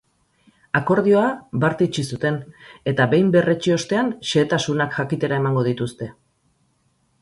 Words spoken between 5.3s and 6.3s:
emango dituzte.